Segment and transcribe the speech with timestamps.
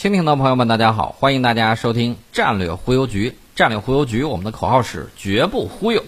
[0.00, 3.36] 蜻蜓的朋友们，大家好，欢迎大家收听战略忽悠局。
[3.54, 6.02] 战略忽悠局，我们的口号是绝不忽悠。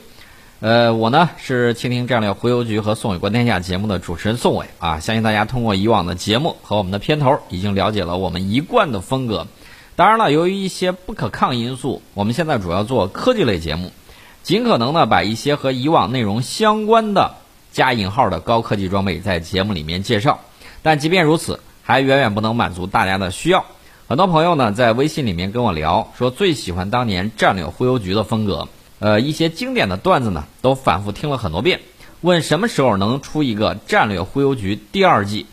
[0.61, 4.99] 呃，我呢是蜻蜓战略忽悠局和宋伟观天下节目的主持人宋伟啊。
[4.99, 9.47] 相信大家通过以往的节目和我们的片头，已经了解了我们一贯的风格。
[9.95, 13.93] 当然了，由于一些不可抗因素，我们现在主要做科技类节目，
[14.43, 17.35] 尽可能的把一些和以往内容相关的
[17.73, 20.41] 加引号的高科技装备在节目里面介绍。
[20.81, 23.67] 但即便如此，还远远不能满足大家的需要。
[24.13, 28.69] 很多朋友呢在微信里面跟我聊，说最喜欢当年战略忽悠局的风格。
[28.99, 31.81] 呃，一些经典的段子呢，都反复听了很多遍。
[32.21, 35.47] 问什么时候能出一个战略忽悠局第二季？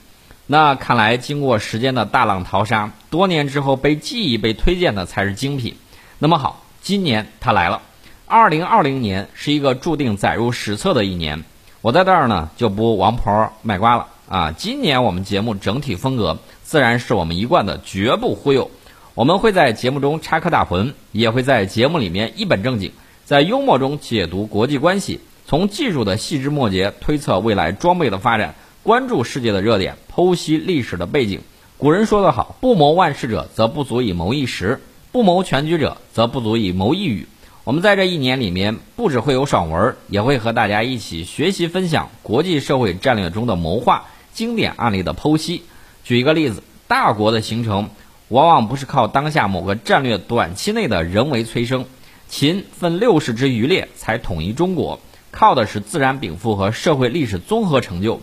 [0.45, 5.77] 那看来经过时间的大浪淘沙，多年之后被记忆、被推荐的才是精品。
[6.17, 7.81] 那么好，今年它来了。
[8.25, 11.45] 二零二零年是一个注定载入史册的一年。
[11.79, 14.51] 我在这儿呢就不王婆卖瓜了啊！
[14.51, 16.37] 今年我们节目整体风格
[16.69, 18.69] 自然是我们一贯的绝不忽悠。
[19.15, 22.91] 我们会在节目中插科打诨，也会在节目里面一本正经。
[23.25, 31.41] 在幽默中解读国际关系，从技术的细枝末节推测未来装备的发展，关注世界的热点，剖析历史的背景。
[31.79, 34.77] 古人说得好：“不谋万事者，则不足以谋一时；
[35.11, 37.27] 不谋全局者，则不足以谋一语。”
[37.65, 45.63] 我们在这一年里面，不只会有爽文，也会和大家一起学习分享国际社会战略中的谋划、经典案例的剖析。
[46.09, 47.91] 举一个例子，大国的形成，
[48.29, 51.85] 往往不是靠当下某个战略短期内的人为催生。
[52.27, 58.21] 秦分六十之余列才统一中国，靠的是自然禀赋和社会历史综合成就。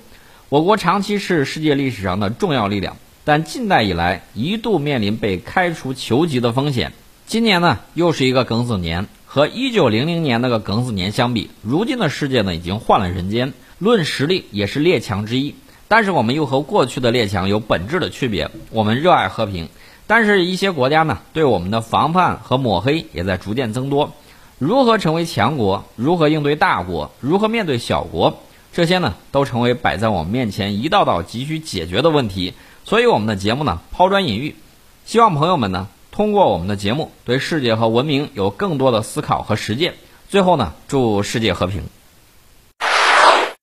[0.49, 6.93] 我国长期是世界历史上的重要力量，但近代以来一度面临被开除球籍的风险。
[7.29, 13.53] 今年呢，又是一个庚子年，和一九零零年那个庚子年相比，如今的世界呢已经换了人间。
[13.79, 15.55] 论实力，也是列强之一，
[15.89, 18.51] 但是我们又和过去的列强有本质的区别。
[18.71, 19.69] 我们热爱和平。
[20.09, 24.13] 但是，一些国家呢，对我们的防范和抹黑也在逐渐增多。
[24.59, 25.85] 如何成为强国？
[25.97, 27.11] 如何应对大国？
[27.21, 28.39] 如何面对小国？
[28.73, 32.55] 这些呢，都成为摆在我们面前一道道急需解决的问题。
[32.85, 34.55] 所以，我们的节目呢，抛砖引玉，
[35.05, 39.95] 希望朋友们呢，通过我们的节目，对世界和文明有更多的思考和实践。
[40.29, 41.83] 最后呢，祝世界和平。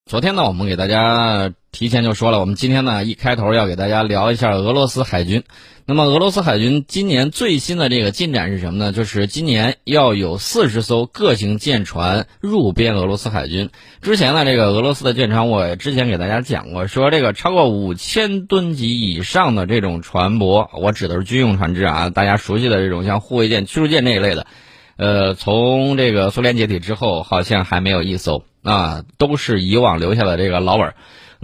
[0.06, 5.44] 昨天呢，我们给大家提前就说了，我们今天呢，一开头要给大家聊一下俄罗斯海军。
[5.88, 8.92] 那么，俄罗斯海军今年最新的这个进展是什么呢？
[8.92, 13.72] 就是今年要有四十艘各型舰船入编俄罗斯海军。
[14.04, 24.46] 之前呢，这个俄罗斯的舰船，我之前给大家讲过，说这个超过五千吨级以上的这种船舶，我指的是军用船只啊，大家熟悉的这种像护卫舰、驱逐舰这一类的，
[24.96, 30.96] 呃，从这个苏联解体之后，好像还没有一艘啊，都是以往留下的这个老本儿。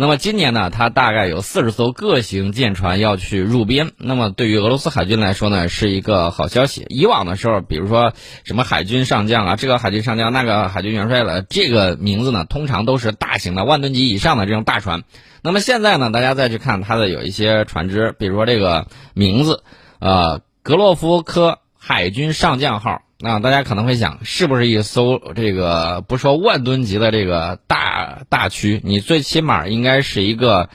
[0.02, 3.92] 那么今年呢，它大概有四十艘各型舰船要去入编。
[3.98, 6.86] 那么对于俄罗斯海军来说呢，是一个好消息。
[6.88, 8.14] 以往的时候，比如说
[8.46, 15.04] 什么海军上将啊，这个海军上将，那个海军元帅了，这个名字呢，通常都是大型的万吨级以上的这种大船。
[15.44, 19.64] 那么现在呢，大家再去看它的有一些船只，比如说这个名字，
[20.00, 23.02] 呃，格洛夫科海军上将号。
[23.22, 30.69] 那大家可能会想，是不是一艘这个不说万吨级的这个大大驱，你最起码应该是一个，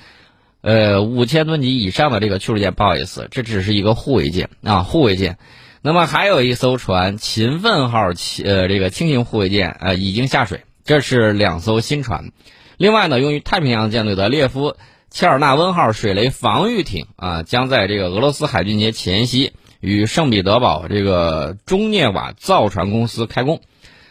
[0.60, 2.74] 呃五千吨级以上的这个驱逐舰。
[2.74, 5.38] 不好意思，这只是一个护卫舰啊，护卫舰。
[5.80, 12.30] 那么还有一艘船，勤奋号轻呃这个轻型护卫舰呃已经下水，这是两艘新船。
[12.76, 14.76] 另外呢，用于太平洋舰队的列夫
[15.08, 19.54] 切尔纳温号水雷防御艇啊，将在这个俄罗斯海军节前夕。
[19.84, 23.60] 与圣彼得堡这个中涅瓦造船公司开工，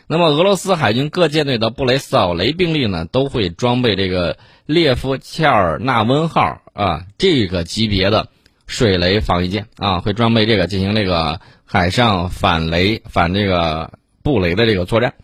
[0.06, 8.28] 那么俄罗斯海军各舰队的布雷扫雷兵力呢，都会装备这个列夫切尔纳温号啊这个级别的
[8.68, 15.16] 水雷防御舰啊，会装备这个进行这个海上反雷反这个布雷的这个作战。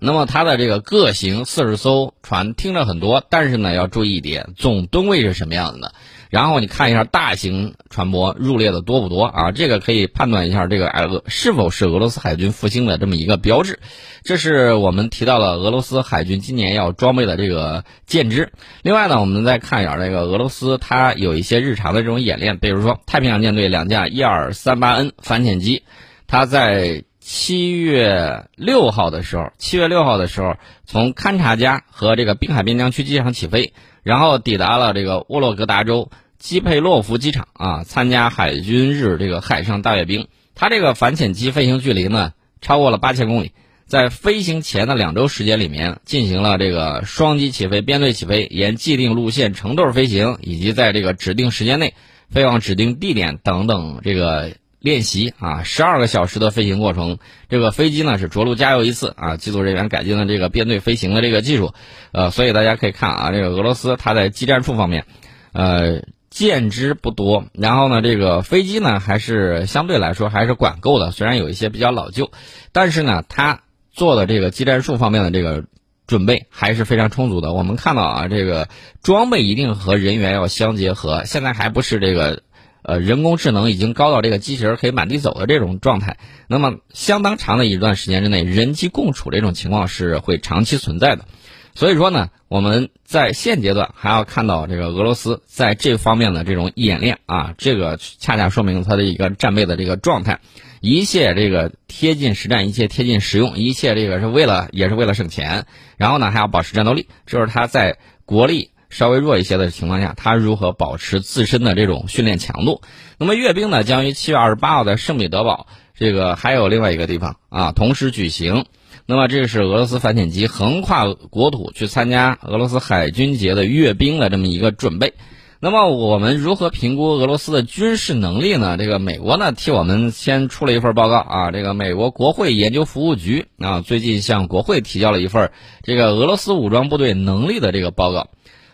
[0.00, 5.92] 那么它的这个各型四十艘船听着很多，但是呢要注意一点，总吨位是什么样子的？
[6.30, 9.50] 然后你看一下大型船舶入列的多不多啊？
[9.52, 13.80] 这个可以判断一下这个俄是否是俄罗斯海军复兴的这么一个标志。
[14.22, 18.52] 这是我们提到了俄罗斯海军今年要装备的这个舰只。
[18.82, 25.82] 另外呢，我们再看一下这个俄罗斯，它有一些日常的这种演练，比如说太平洋舰队两架伊尔三八 N 反潜机，
[26.28, 33.72] 它在七月六号的时候，七月六号的时候从勘察加和这个滨海边疆区机场起飞。
[34.02, 40.26] 然后抵达了这个沃洛格达州基佩洛夫机场啊，参加海军日这个海上大阅兵。
[40.54, 42.32] 它这个反潜机飞行距离呢
[42.62, 43.52] 超过了八千公里，
[43.86, 51.92] 在飞行前的两周时间里面进行了这个双机起飞、编队起飞，沿既定路线成对飞行，以及在这个指定时间内
[52.30, 57.18] 飞往指定地点等等这个练习啊，十二个小时的飞行过程，
[57.48, 61.72] 这个飞机呢是着陆加油一次啊，机组人员改进了这个编队飞行的这个技术，
[62.12, 65.04] 呃，所以大家可以看啊，这个俄罗斯它在技战术方面，
[65.52, 66.02] 呃。
[66.30, 72.30] 见之不多，然后呢，这个飞机呢还是相对来说还是管够的，虽然有一些比较老旧，
[72.70, 75.64] 但是呢，它做的这个技战术方面的这个
[76.06, 77.52] 准备还是非常充足的。
[77.52, 78.68] 我们看到啊，这个
[79.02, 82.44] 装备一定和人员要相结合，现在还不是这个
[82.82, 86.16] 呃人工智能已经高到这个机器人可以满地走的这种状态。
[86.48, 91.24] 那么相当长的一段时间之内，人机共处这种情况是会长期存在的。
[91.72, 100.40] 所以说呢，我们在现阶段还要看到这个俄罗斯在这方面的这种演练啊，这个恰恰说明它的一个战备的这个状态，
[100.80, 105.64] 一切这个贴近实战，一切贴近实用，一切这个是为了也是为了省钱，
[105.96, 112.82] 然后呢还要保持战斗力，这是它在国力稍微弱一些的情况下，他如何保持自身的这种训练强度。
[113.16, 118.66] 那么阅兵呢，将于七月二十八号在圣彼得堡，这个还有另外一个地方啊，同时举行。
[119.06, 125.14] 那么，这是俄罗斯反潜机横跨国土去参加俄罗斯海军节的阅兵的这么一个准备。
[125.58, 128.76] 那么，我们如何评估俄罗斯的军事能力呢？
[128.78, 131.50] 这个美国呢，替我们先出了一份报告啊。
[131.50, 135.50] 这个美国国会研究服务局啊，最近向国会提交了一份
[135.82, 138.28] 这个俄罗斯武装部队能力的这个报告。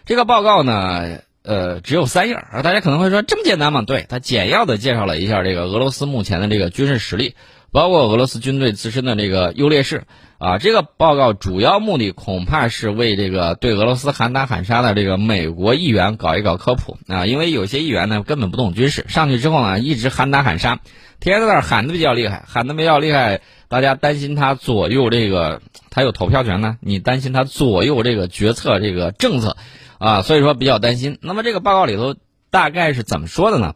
[0.07, 2.63] 这个报告呢，呃，只有三页啊。
[2.63, 3.83] 大家可能会说，这么简单吗？
[3.83, 7.35] 对，它简要的介绍了一下这个俄罗斯目前的这个军事实力，
[7.73, 10.05] 包括俄罗斯军队自身的这个优劣势。
[10.39, 20.79] 啊，这个报告主要目的恐怕是为这个对俄罗斯喊打喊杀的这个美国议员搞一搞科普啊，因为有些议员呢根本不懂军事，上去之后呢一直喊打喊杀，
[21.21, 29.57] 天天在那儿喊的比较厉害，喊的比较厉害，大家担心他左右这个，他有投票权呢，你担心他左右这个决策这个政策，
[29.99, 31.19] 啊，所以说比较担心。
[31.21, 32.15] 那么这个报告里头
[32.51, 33.75] 大概是怎么说的呢？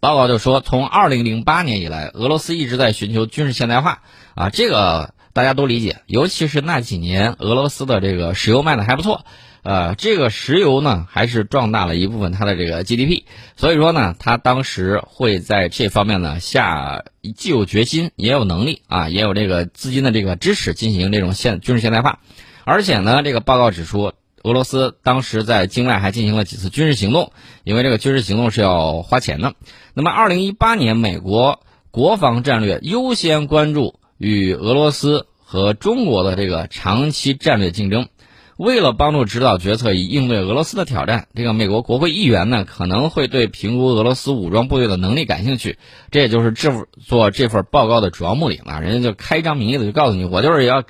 [0.00, 4.02] 报告就说，从二零零八年以来，俄罗斯一直在寻求军事现代化
[4.34, 5.14] 啊，这个。
[5.34, 9.24] 大家都理解，尤其是那几年俄罗斯的这个石油卖的还不错，
[9.62, 13.22] 呃，这个石油呢还是壮大了一部分它的这个 GDP，
[13.54, 17.04] 所以说呢，它当时会在这方面呢下
[17.36, 22.18] 既有决心也有能力啊，也有这个资金的这个支持进行这种现军事现代化，
[22.64, 27.32] 而且呢，这个报告指出，俄罗斯当时在境外还进行了几次军事行动，
[27.64, 29.54] 因为这个军事行动是要花钱的。
[29.94, 33.98] 那么，二零一八年美国国防战略优先关注。
[34.20, 38.08] 与俄罗斯和中国的这个长期战略竞争，
[38.56, 45.78] 为了帮助指导决策以应对俄罗斯的挑战，这个美国国会议员呢可能会对评估俄罗斯武装部队的能力感兴趣，
[46.10, 48.80] 这也就是制作这份报告的主要目的啊。
[48.80, 50.82] 人家就开张名义的就告诉你，我就是要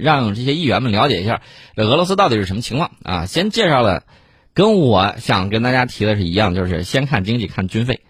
[0.00, 1.42] 让这些议员们了解一下
[1.76, 3.26] 这俄罗斯到底是什么情况啊。
[3.26, 4.04] 先介绍了，
[4.54, 8.00] 跟我想跟大家提的是一样，就是先看经济，看军费。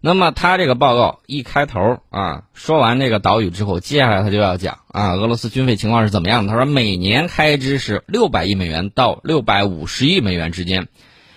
[0.00, 6.52] 那么他这个报告一开头啊，说完这个岛屿之后，接下来他就要讲啊，俄罗斯军费情况是怎么样的？
[6.52, 10.88] 他说每年开支是六百亿美元到六百五十亿美元之间，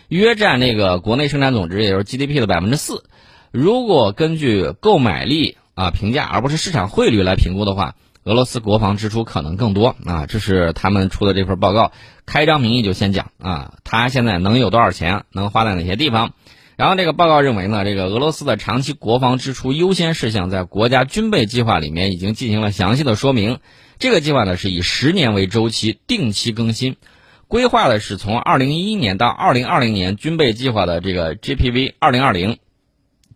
[0.10, 3.06] 约占那个国内生产总值，也就是 GDP 的百分之四。
[3.51, 7.95] 如果根据购买力啊评价，而不是市场汇率来评估的话，
[8.27, 10.25] 俄罗斯国防支出可能更多啊。
[10.27, 11.91] 这是他们出的这份报告，
[12.25, 16.33] 开张名义就先讲啊，他现在能有多少钱，能花在哪些地方。
[16.75, 23.57] 然后这个报告认为呢，这个俄罗斯的长期国防支出优先事项在国家军备计划里面已经进行了详细的说明。
[23.98, 26.98] 这个计划呢是以十年为周期，定期更新，
[27.48, 32.60] 规划的是从二零一一年到二零二零年军备计划的这个 GPV 二零二零，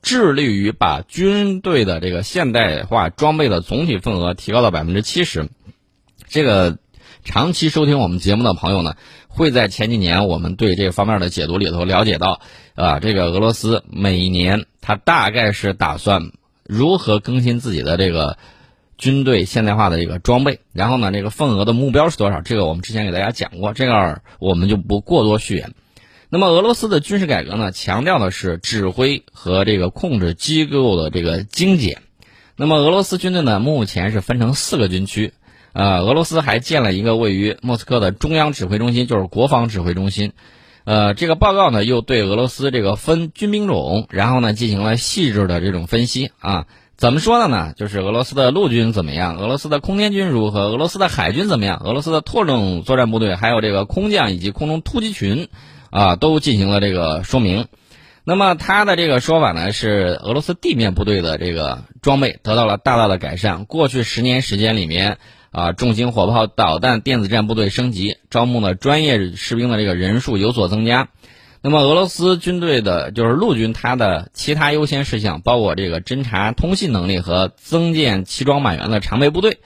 [0.02, 5.50] 致力于把军队的这个现代化装备的总体份额提高到百分之七十。
[6.28, 6.78] 这个。
[7.24, 8.96] 长期收听我们节目的朋友呢，
[9.28, 12.42] 会在前几年我们对这方面的解读里头了解到，
[12.74, 16.32] 啊，这个俄罗斯每年它大概是打算
[16.66, 18.40] 如何更新自己的这个
[18.98, 22.42] 军队现代化的这个装备，然后呢，这个份额的目标是多少？
[22.42, 25.76] 这个我们之前给大家讲过，这个我们就不过多续言。
[26.34, 32.04] 那么俄罗斯的军事改革呢，强调的是指挥和这个控制机构的这个精简。
[32.56, 35.34] 那么俄罗斯军队呢，目前是分成四个军区。
[35.74, 40.32] 呃，俄罗斯还建了一个位于莫斯科的中央指挥中心，就是国防指挥中心。
[40.86, 46.66] 呃，这个报告呢，又对俄罗斯这个分军兵种，然后呢进行了细致的这种分析啊。
[46.96, 47.74] 怎么说的呢？
[47.76, 55.50] 就是俄罗斯的陆军怎么样，俄罗斯的空天军如何，俄罗斯的海军怎么样，俄罗斯的特种作战部队，还有这个空降以及空中突击群，
[55.92, 57.68] 啊，都进行了这个说明。
[58.24, 63.66] 那么他的这个说法呢，是俄罗斯地面部队的这个装备得到了大大的改善。
[63.66, 65.20] 过去十年时间里面。
[65.54, 71.10] 啊，重型火炮、导弹、电子战部队升级，招募的专业士兵的这个人数有所增加。
[71.62, 79.58] 那么俄罗斯军队的就是陆军，它的其他优先事项包括这个侦察通信能力和增建齐装满员的常备部队。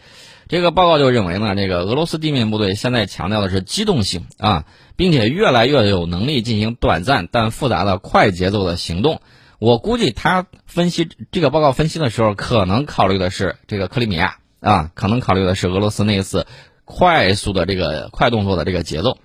[0.48, 4.66] 这个报告就认为呢，这个俄罗斯地面部队现在强调的是机动性啊，
[4.96, 9.22] 并且越来越有能力进行短暂但复杂的快节奏的行动。
[9.58, 16.46] 我估计他分析这个报告分析的时候，可能考虑的是这个克里米亚啊，可能考虑的是俄罗斯那一次
[16.84, 19.18] 快速的这个快动作的这个节奏。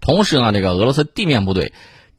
[0.00, 1.72] 同时呢，这个俄罗斯地面部队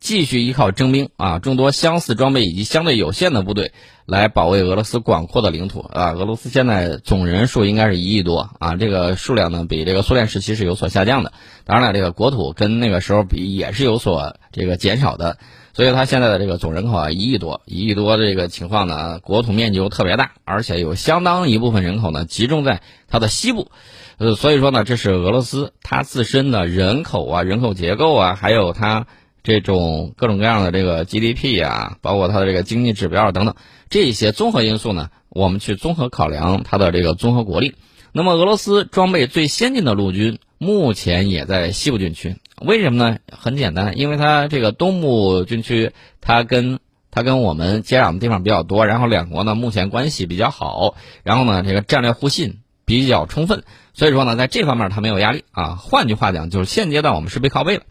[0.06, 3.72] 继续依靠征兵啊，众多相似装备以及相对有限的部队
[4.06, 6.12] 来保卫俄罗斯广阔的领土啊。
[6.12, 11.34] 俄罗斯现在总人数应该是一亿多啊，这个数量呢比这个苏联时期是有所下降的。
[11.64, 15.40] 当然了，这个国土跟那个时候比也是有所这个减少的，
[15.74, 23.72] 所以它现在的这个总人口啊一亿多，一亿多这个情况呢，国土面积又特别大，而且有相当一部分人口呢集中在它的西部。
[24.20, 29.08] 呃，所以说呢，这是俄罗斯它自身的人口啊、人口结构啊，还有它
[29.46, 33.54] 这种各种各样的这个 GDP 啊，包括它的这个经济指标等等
[33.92, 37.76] 这些综合因素呢，我们去综合考量它的这个综合国力。
[38.12, 43.20] 那么，俄罗斯装备最先进的陆军目前也在西部军区，为什么呢？
[43.32, 46.80] 很简单，因为它这个东部军区它跟
[47.12, 53.64] 它跟我们接壤的地方比较多，然后两国呢目前关系比较好，然后呢这个战略互信比较充分。
[53.94, 55.76] 所以说呢，在这方面它没有压力啊。
[55.76, 57.84] 换句话讲，就是现阶段我们是背靠背了。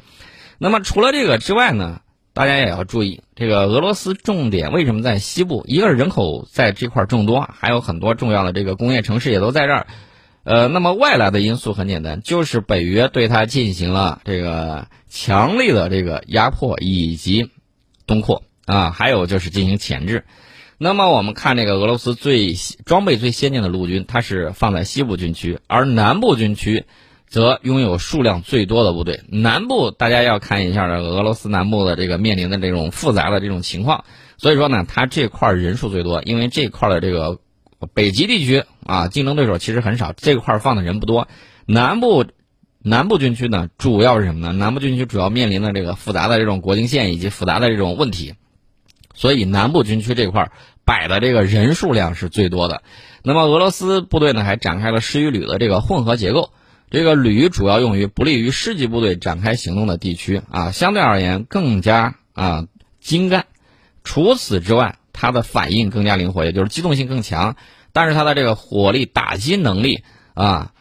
[0.59, 2.01] 那么除了这个之外呢，
[2.33, 5.65] 大家也要注意，这个俄罗斯重点为什么在西部？
[5.67, 9.87] 一个是人口在这块众多，还有很多重要的这个工业城市也都在这儿。
[10.43, 17.51] 呃，那么外来的因素很简单，就是北约对它进行了这个强力的这个压迫以及
[18.07, 20.25] 东扩啊，还有就是进行钳制。
[20.77, 26.85] 那么我们看这个俄罗斯最装备最先进的陆军，它是放在西部军区，而南部军区
[27.35, 29.25] 则拥有数量最多的部队。
[29.27, 34.05] 南部大家要看一下这俄罗斯南部的这个面临的这种复杂的这种情况，
[34.39, 37.41] 所以说呢，它这块人数最多，因为这块的这个
[37.93, 41.27] 北极地区啊，竞争对手其实很少，这块放的人不多。
[41.67, 42.25] 南部
[42.83, 44.53] 南部军区呢，主要是什么呢？
[44.53, 48.35] 南部军区主要面临的这个复杂的这种国境线以及复杂的这种问题。
[49.13, 50.53] 所以南部军区这块
[50.85, 52.85] 摆的这个人数量是最多的。
[53.25, 56.51] 那么俄罗斯部队呢，还展开了师与旅的这个混合结构。
[56.95, 62.69] 这个旅主要用于不利于师级部队展开行动的地区啊，相对而言更加啊
[63.01, 63.47] 精干。
[64.05, 67.57] 除此之外，它的反应更加灵活，也就是机动性更强。
[67.93, 70.73] 但是它的这个火力打击能力啊，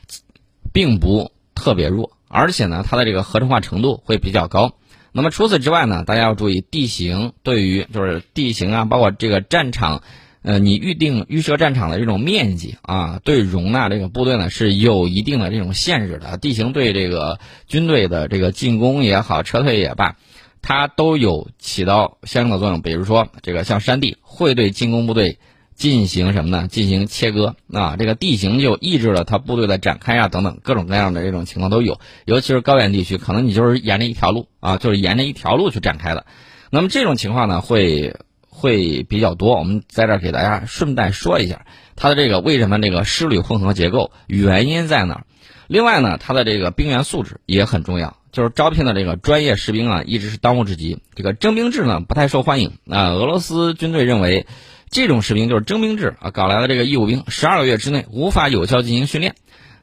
[0.72, 4.76] 并不特别弱，而且呢，它的这个合成化程度会比较高。
[5.14, 10.04] 那么除此之外呢，大家要注意地形对于就是地形啊，包括这个战场，
[10.44, 16.38] 呃，你预定预设战场的这种面积啊，对容纳这个部队呢是有一定的这种限制的。
[16.38, 20.18] 地形对这个军队的这个进攻也好，撤退也罢，
[20.62, 22.82] 它都有起到相应的作用。
[22.82, 25.40] 比如说这个像山地会对进攻部队。
[25.76, 26.68] 进行什么呢？
[26.68, 32.00] 进行切割啊，这个地形就抑制了他部队的展开啊，等等各种各样的这种情况都有。
[32.26, 36.28] 尤其是高原地区，可能你就是沿着一条路啊，就是沿着一条路去展开的。
[36.70, 38.16] 那么这种情况呢，会
[38.64, 39.60] 会比较多。
[39.60, 41.66] 我们在这儿给大家顺带说一下，
[41.98, 45.26] 它的这个为什么这个师旅混合结构原因在哪儿？
[45.68, 51.00] 另外呢，它的这个兵员素质也很重要，就是招聘的这个专业士兵啊，一直是当务之急。
[51.14, 53.10] 这个征兵制呢，不太受欢迎啊。
[53.10, 54.48] 俄罗斯军队认为。
[54.96, 59.34] 这种士兵就是征兵制啊，搞来的这个义务兵，十二个月之内无法有效进行训练。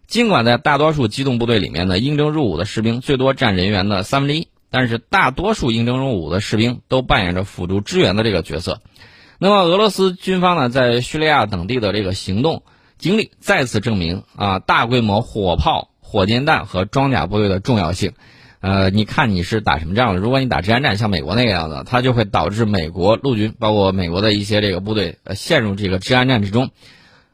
[0.07, 8.81] 尽管在大多数机动部队里面呢，应征入伍的士兵最多占人员的三分之一，但是大多数应征入伍的士兵都扮演着辅助支援的这个角色。
[9.39, 12.62] 那么俄罗斯军方呢，在叙利亚等地的这个行动
[12.99, 18.12] 经历再次证明啊，大规模火炮、火箭弹和装甲部队的重要性。
[18.61, 20.21] 呃，你看你是打什么仗了？
[20.21, 26.71] 如果你打治安战，像美国那个样子，它就会导致美国陆军，包括美国的一些这个部队，呃，陷入这个治安战之中。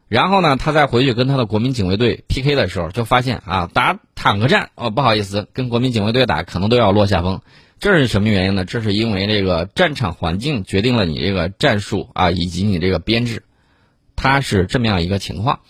[0.08, 7.40] 然后呢，他再回去跟他的国民警卫队 PK 的时候，就发现啊，打坦克战哦，不好意思，跟国民警卫队打可能都要落下风。
[7.78, 8.64] 这是什么原因呢？
[8.64, 13.42] 这是因为这个战场环境决定了你这个战术啊，以及你这个编制，
[14.14, 15.60] 它是这么样一个情况。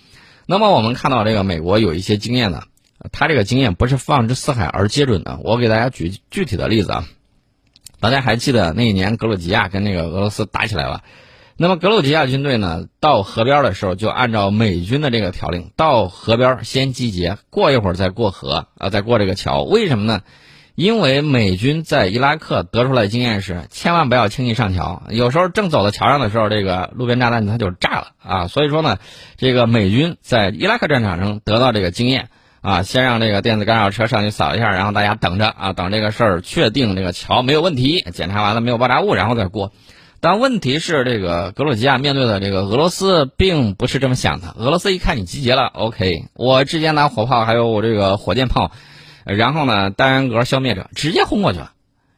[0.46, 2.62] 那么我们看到这个美国有一些经验呢。
[3.12, 5.38] 他这个经验不是放之四海而皆准的。
[5.44, 7.04] 我给大家举具体的例子啊，
[8.00, 11.04] 大家还记得那一年格鲁吉亚跟那个俄罗斯打起来了，
[11.58, 19.62] 那么格鲁吉亚军队呢，到河边的时候就按照美军的这个条令，到河边先集结，过一会儿再过河啊，再过这个桥。
[19.62, 20.20] 为什么呢？
[20.74, 25.04] 因为美军在伊拉克得出来的经验是，千万不要轻易上桥。
[25.08, 28.48] 有时候正走到桥上的时候，这个路边炸弹它就炸了啊。
[28.48, 28.98] 所以说呢，
[29.38, 32.28] 这个美军在伊拉克战场上得到这个经验。
[32.62, 39.72] 啊，先让这个电子干扰车上去扫一下，然后大家等着啊，等这个事儿确定这个桥没有问题，检查完了没有爆炸物，然后再过。
[40.20, 44.54] 但问题是，这个格鲁吉亚面对的这个俄罗斯并不是这么想的。
[44.56, 48.72] 俄罗斯一看你集结了，OK，我直接拿火炮还有我这个火箭炮，
[49.24, 51.72] 然后呢单元消灭者直接轰过去了，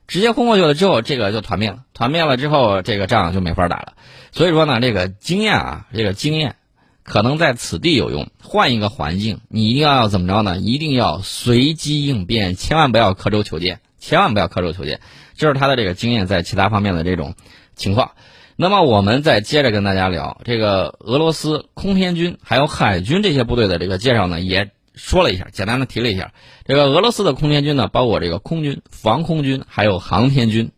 [0.06, 1.80] 直接轰过去了之后，这个就团灭了。
[1.92, 3.94] 团灭了之后，这个仗就没法打了。
[4.30, 6.54] 所以说呢，这个经验啊，这个经验
[7.02, 8.28] 可能在此地有用。
[8.42, 10.56] 换一个环境，你一定要怎么着呢？
[10.56, 15.00] 一定要随机应变，千万不要刻舟求剑，千万不要刻舟求剑。
[15.36, 17.34] 这是他的这个经验在其他方面的这种。
[17.78, 18.10] 情况，
[18.56, 26.32] 那么我们再接着跟大家聊这个俄罗斯空天军还有海军这些部队的这个介绍呢，也说了一下，简单的提了一下。
[26.66, 30.72] 这个俄罗斯的空天军呢，包括这个空军、防空军还有航天军，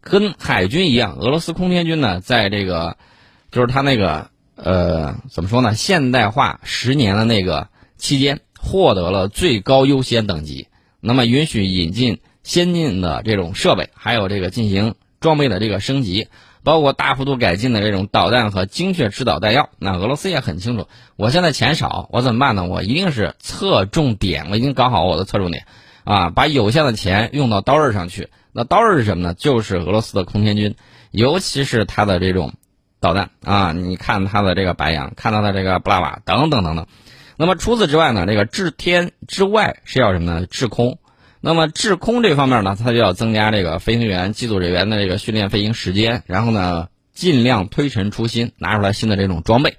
[0.00, 2.96] 跟海军一样，俄罗斯空天军呢，在这个
[3.52, 10.68] 就是他那个呃怎么说呢，现代化十年的那个期间，获得了最高优先等级，
[11.00, 14.94] 那么允许引进先进的这种设备，还有这个进行。
[15.20, 16.28] 装备的这个升级，
[16.62, 19.70] 包括大幅度改进的这种导弹和精确制导弹药。
[19.78, 22.64] 那俄罗斯也很清楚，我现在钱少，我怎么办呢？
[22.66, 25.66] 我一定是侧重点，我已经搞好我的侧重点，
[26.04, 28.28] 啊，把有限的钱用到刀刃上去。
[28.52, 29.34] 那刀刃是什么呢？
[29.34, 30.74] 就是俄罗斯的空天军，
[31.10, 32.54] 尤其是它的这种
[33.00, 33.72] 导弹啊。
[33.72, 36.86] 你看它的这个白杨，看到的这个布拉瓦等等等等。
[37.36, 40.46] 那么除此之外呢，这个制天之外是要什么呢？
[40.46, 40.98] 制空。
[41.48, 49.78] 那么制空这方面呢，它就要增加这个飞行员、机组人员的这个训练飞行时间，然后呢，尽量推陈出新，拿出来新的这种装备。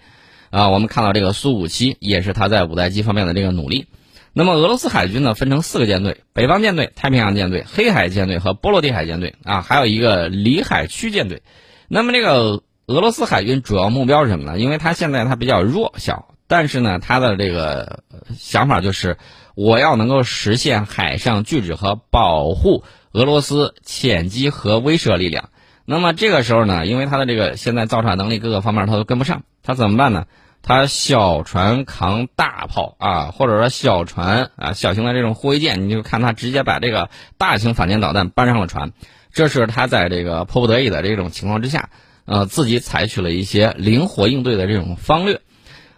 [0.49, 3.85] 啊，我们看到这个苏五七也是它在五代机方面的这个努力。
[4.33, 11.43] 那么俄罗斯海军呢，分成四个舰队：北方舰队、太平洋舰队、黑海舰队和波罗的海舰队啊，还有一个里海区舰队。
[11.87, 14.57] 那么这个俄罗斯海军主要目标是什么呢？
[14.57, 17.99] 因为它现在它比较弱小，但是呢，它的这个
[18.35, 19.19] 想法就是。
[19.59, 25.49] 我要能够实现海上拒止和保护俄罗斯潜机和威慑力量。
[25.83, 30.27] 那么这个时候呢，因为它的这个现在造船能力各个方面它都跟不上，它怎么办呢？
[30.61, 38.93] 它小船扛大炮啊，或者说小船啊，小型的这种护卫舰，你就看它直接把这个大型反舰导弹搬上了船。
[39.33, 41.89] 这是他在这个迫不得已的这种情况之下，
[42.23, 45.41] 呃，自己采取了一些灵活应对的这种方略，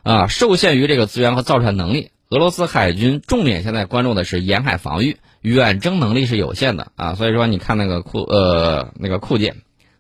[0.02, 2.10] 啊，受限于这个资源和造船能力。
[2.32, 9.58] 俄罗斯海军重点现在关注的是沿海防御，远征能力是有限的啊，所以说你看那个库呃那个库舰，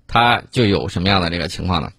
[0.07, 1.91] 它就有什么样的这个情况呢？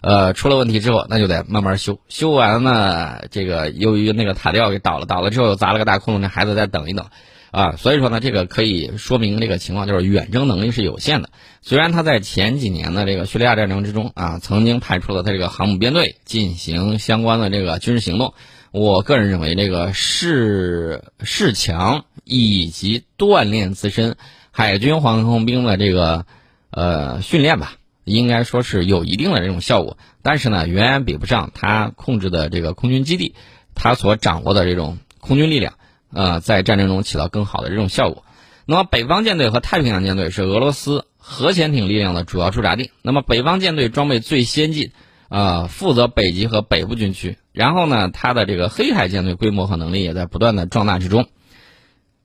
[0.00, 7.06] 呃，出了问题之后，那就得慢慢修，修完了这个由于那个塔吊给倒了，倒了之后又砸了个大窟窿，那孩子再等一等。
[7.52, 11.30] 啊，所以说呢，这个可以说明这个情况，就是远征能力是有限的。
[11.62, 18.34] 虽然他在前几年的这个叙利亚战争之中啊，曾经派出了他这个航母编队进行相关的这个军事行动，
[18.76, 24.16] 我个人认为这个示示强以及锻炼自身
[24.50, 26.26] 海军航空兵的这个
[26.70, 29.96] 呃训练吧，应该说是有一定的这种效果。
[30.22, 33.36] 但是呢，远远比不上他控制的这个空军基地，
[33.76, 35.74] 他所掌握的这种空军力量。
[36.12, 38.24] 呃，在战争中起到更好的这种效果。
[38.66, 42.90] 那么，北方舰队和太平洋舰队是俄罗斯核潜艇力量的主要驻扎地。
[43.02, 44.90] 那么，北方舰队装备最先进，
[45.34, 47.38] 啊，负责北极和北部军区。
[47.50, 51.26] 然后呢，它的这个黑海舰队规模和能力也在不断的壮大之中。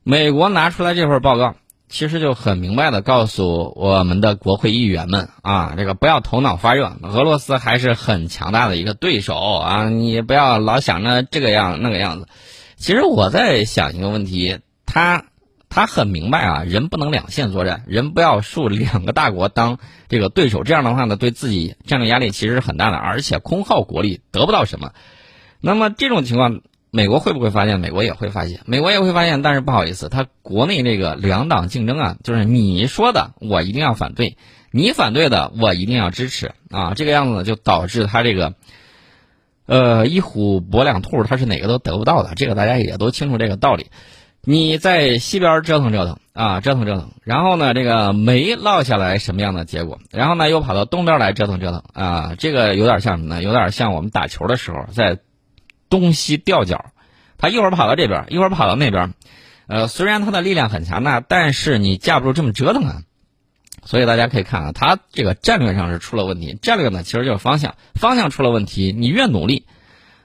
[0.03, 1.55] 美国拿出来这份报告，
[1.87, 12.27] 其实就很明白的告诉我们的国会议员们啊，这个不要头脑发热，俄罗斯还是很强大的一个对手啊，你不要老想着这个样那个样子。
[12.75, 15.25] 其实我在想一个问题，他
[15.69, 19.77] 他很明白啊，人不能两线作战，人不要树两个大国当
[20.07, 24.91] 这个对手，这样的话呢，对自己战略压力其实是很大的，而且空耗国力得不到什么。
[25.61, 27.79] 那么这种情况，美国会不会发现？
[27.79, 29.41] 美国也会发现，美国也会发现。
[29.41, 34.37] 但是不好意思，他国内这个两党竞争啊，就是你说的我一定要反对，
[34.71, 38.55] 你反对的我一定要支持啊，这个样子，就导致他这个。
[39.65, 43.91] 呃，一虎搏两兔，他是哪个都得不到的，这个大家也都清楚这个道理。
[44.41, 49.99] 你在西边折腾折腾啊，折腾折腾，然后呢，这个没落下来什么样的结果？
[50.11, 53.43] 然后呢，又跑到东边来折腾折腾啊，这个有点像什么呢？
[53.43, 55.19] 有点像我们打球的时候在
[55.89, 56.85] 东西吊脚，
[57.37, 59.13] 他一会儿跑到这边，一会儿跑到那边。
[59.67, 63.01] 呃，虽然他的力量很强大，但是你架不住这么折腾啊。
[63.85, 66.57] 所以大家可以看啊，他这个战略上是出了问题。
[66.61, 69.65] 战略呢，其实就是方向，方向出了问题，你越努力，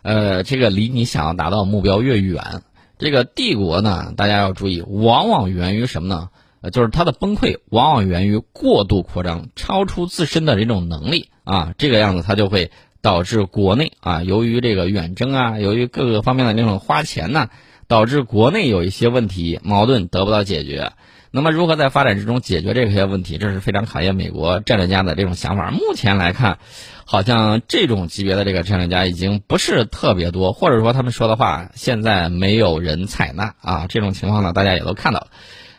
[0.03, 2.62] 呃，这个离你想要达到目标越远。
[2.98, 6.28] 这个帝国呢，大家要注意，往往源于什么呢？
[6.61, 12.70] 呃，就是它的崩溃往往源于过度扩张，超出自身的这种能力啊，这个样子它就会
[13.02, 17.50] 导致国内啊，由于这个远征啊，由于各个方面的那种花钱呢，
[17.87, 20.92] 导致国内有一些问题矛盾得不到解决。
[21.37, 25.73] 那么，如何在发展之中解决这些问题，这是非常考验美国战略家的这种想法。
[25.73, 26.59] 目前来看，
[27.05, 33.87] 好像这种级别的这个战略家已经不是特别多，或者说他们说的话现在没有人采纳啊。
[33.88, 35.27] 这种情况呢，大家也都看到了。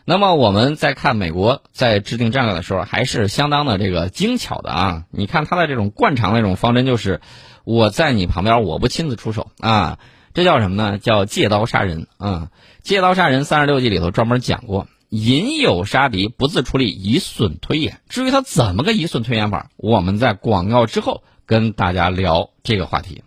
[0.04, 5.04] 那么我们在看美国在制定战略的时候，还是相当的这个精巧的啊。
[5.10, 7.22] 你看他的这种惯常的这种方针就是，
[7.64, 9.98] 我在你旁边，我不亲自出手啊。
[10.34, 10.98] 这叫什么呢？
[10.98, 12.50] 叫借刀杀人啊！
[12.82, 14.86] 借刀杀人，三十六计里头专门讲过。
[15.08, 18.00] 引诱杀敌，不自出力，以损推演。
[18.08, 23.22] 至于他怎么个以损推演法，我们在广告之后跟大家聊这个话题。